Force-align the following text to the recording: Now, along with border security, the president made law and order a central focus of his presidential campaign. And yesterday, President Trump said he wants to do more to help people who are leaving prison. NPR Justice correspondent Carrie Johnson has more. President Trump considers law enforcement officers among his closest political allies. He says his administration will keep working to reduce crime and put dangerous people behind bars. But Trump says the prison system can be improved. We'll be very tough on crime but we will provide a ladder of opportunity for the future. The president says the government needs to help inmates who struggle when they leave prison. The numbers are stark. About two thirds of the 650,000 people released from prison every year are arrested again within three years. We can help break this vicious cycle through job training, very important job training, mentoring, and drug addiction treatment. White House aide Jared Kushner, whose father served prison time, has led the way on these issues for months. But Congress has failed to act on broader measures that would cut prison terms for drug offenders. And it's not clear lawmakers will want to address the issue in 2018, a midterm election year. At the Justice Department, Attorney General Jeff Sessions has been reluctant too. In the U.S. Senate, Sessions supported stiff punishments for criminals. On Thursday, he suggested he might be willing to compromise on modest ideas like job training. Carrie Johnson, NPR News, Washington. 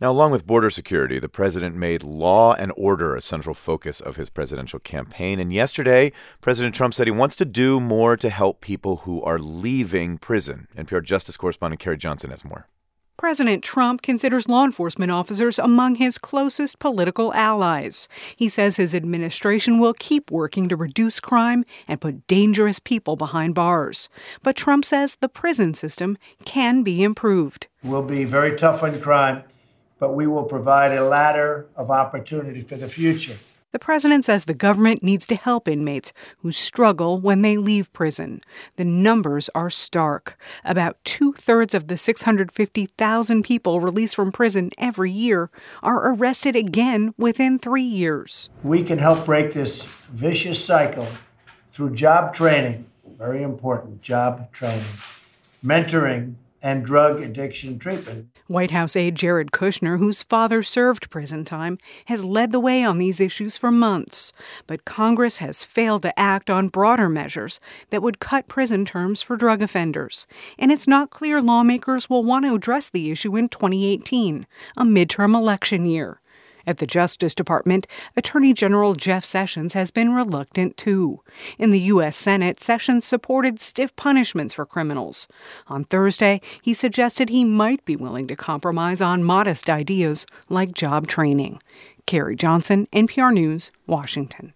Now, 0.00 0.10
along 0.10 0.30
with 0.30 0.46
border 0.46 0.70
security, 0.70 1.18
the 1.18 1.28
president 1.28 1.76
made 1.76 2.02
law 2.02 2.54
and 2.54 2.72
order 2.74 3.14
a 3.14 3.20
central 3.20 3.54
focus 3.54 4.00
of 4.00 4.16
his 4.16 4.30
presidential 4.30 4.78
campaign. 4.78 5.38
And 5.38 5.52
yesterday, 5.52 6.12
President 6.40 6.74
Trump 6.74 6.94
said 6.94 7.06
he 7.06 7.10
wants 7.10 7.36
to 7.36 7.44
do 7.44 7.80
more 7.80 8.16
to 8.16 8.30
help 8.30 8.62
people 8.62 8.98
who 8.98 9.22
are 9.22 9.38
leaving 9.38 10.16
prison. 10.16 10.68
NPR 10.74 11.04
Justice 11.04 11.36
correspondent 11.36 11.80
Carrie 11.80 11.98
Johnson 11.98 12.30
has 12.30 12.46
more. 12.46 12.66
President 13.18 13.62
Trump 13.62 14.00
considers 14.00 14.48
law 14.48 14.64
enforcement 14.64 15.12
officers 15.12 15.58
among 15.58 15.96
his 15.96 16.16
closest 16.16 16.78
political 16.78 17.34
allies. 17.34 18.08
He 18.34 18.48
says 18.48 18.76
his 18.76 18.94
administration 18.94 19.78
will 19.78 19.92
keep 19.92 20.30
working 20.30 20.70
to 20.70 20.76
reduce 20.76 21.20
crime 21.20 21.62
and 21.86 22.00
put 22.00 22.26
dangerous 22.26 22.78
people 22.78 23.16
behind 23.16 23.54
bars. 23.54 24.08
But 24.42 24.56
Trump 24.56 24.86
says 24.86 25.16
the 25.16 25.28
prison 25.28 25.74
system 25.74 26.16
can 26.46 26.82
be 26.82 27.02
improved. 27.02 27.66
We'll 27.84 28.00
be 28.00 28.24
very 28.24 28.56
tough 28.56 28.82
on 28.82 28.98
crime 29.02 29.44
but 30.00 30.14
we 30.14 30.26
will 30.26 30.44
provide 30.44 30.92
a 30.92 31.04
ladder 31.04 31.68
of 31.76 31.90
opportunity 31.90 32.62
for 32.62 32.76
the 32.76 32.88
future. 32.88 33.36
The 33.72 33.78
president 33.78 34.24
says 34.24 34.46
the 34.46 34.54
government 34.54 35.04
needs 35.04 35.26
to 35.28 35.36
help 35.36 35.68
inmates 35.68 36.12
who 36.38 36.50
struggle 36.50 37.20
when 37.20 37.42
they 37.42 37.56
leave 37.56 37.92
prison. 37.92 38.40
The 38.74 38.84
numbers 38.84 39.48
are 39.54 39.70
stark. 39.70 40.36
About 40.64 40.96
two 41.04 41.34
thirds 41.34 41.72
of 41.72 41.86
the 41.86 41.96
650,000 41.96 43.42
people 43.44 43.78
released 43.78 44.16
from 44.16 44.32
prison 44.32 44.70
every 44.76 45.12
year 45.12 45.50
are 45.84 46.12
arrested 46.12 46.56
again 46.56 47.14
within 47.16 47.60
three 47.60 47.84
years. 47.84 48.50
We 48.64 48.82
can 48.82 48.98
help 48.98 49.24
break 49.24 49.52
this 49.52 49.88
vicious 50.10 50.64
cycle 50.64 51.06
through 51.70 51.94
job 51.94 52.34
training, 52.34 52.86
very 53.16 53.42
important 53.42 54.02
job 54.02 54.50
training, 54.50 54.82
mentoring, 55.64 56.34
and 56.62 56.84
drug 56.84 57.22
addiction 57.22 57.78
treatment. 57.78 58.28
White 58.46 58.70
House 58.70 58.96
aide 58.96 59.14
Jared 59.14 59.50
Kushner, 59.50 59.98
whose 59.98 60.22
father 60.22 60.62
served 60.62 61.10
prison 61.10 61.44
time, 61.44 61.78
has 62.06 62.24
led 62.24 62.52
the 62.52 62.60
way 62.60 62.84
on 62.84 62.98
these 62.98 63.20
issues 63.20 63.56
for 63.56 63.70
months. 63.70 64.32
But 64.66 64.84
Congress 64.84 65.38
has 65.38 65.64
failed 65.64 66.02
to 66.02 66.18
act 66.18 66.50
on 66.50 66.68
broader 66.68 67.08
measures 67.08 67.60
that 67.90 68.02
would 68.02 68.20
cut 68.20 68.46
prison 68.46 68.84
terms 68.84 69.22
for 69.22 69.36
drug 69.36 69.62
offenders. 69.62 70.26
And 70.58 70.70
it's 70.70 70.86
not 70.86 71.10
clear 71.10 71.40
lawmakers 71.40 72.10
will 72.10 72.24
want 72.24 72.44
to 72.44 72.54
address 72.54 72.90
the 72.90 73.10
issue 73.10 73.36
in 73.36 73.48
2018, 73.48 74.46
a 74.76 74.84
midterm 74.84 75.34
election 75.34 75.86
year. 75.86 76.19
At 76.70 76.78
the 76.78 76.86
Justice 76.86 77.34
Department, 77.34 77.88
Attorney 78.16 78.52
General 78.52 78.94
Jeff 78.94 79.24
Sessions 79.24 79.74
has 79.74 79.90
been 79.90 80.12
reluctant 80.12 80.76
too. 80.76 81.18
In 81.58 81.72
the 81.72 81.80
U.S. 81.80 82.16
Senate, 82.16 82.60
Sessions 82.60 83.04
supported 83.04 83.60
stiff 83.60 83.96
punishments 83.96 84.54
for 84.54 84.64
criminals. 84.64 85.26
On 85.66 85.82
Thursday, 85.82 86.40
he 86.62 86.72
suggested 86.72 87.28
he 87.28 87.42
might 87.42 87.84
be 87.84 87.96
willing 87.96 88.28
to 88.28 88.36
compromise 88.36 89.02
on 89.02 89.24
modest 89.24 89.68
ideas 89.68 90.26
like 90.48 90.72
job 90.72 91.08
training. 91.08 91.60
Carrie 92.06 92.36
Johnson, 92.36 92.86
NPR 92.92 93.34
News, 93.34 93.72
Washington. 93.88 94.54